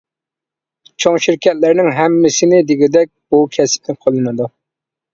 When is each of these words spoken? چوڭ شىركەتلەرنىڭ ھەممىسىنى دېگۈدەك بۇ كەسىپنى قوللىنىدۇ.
چوڭ 1.05 1.17
شىركەتلەرنىڭ 1.25 1.91
ھەممىسىنى 1.99 2.65
دېگۈدەك 2.73 3.15
بۇ 3.31 3.47
كەسىپنى 3.59 4.01
قوللىنىدۇ. 4.03 4.55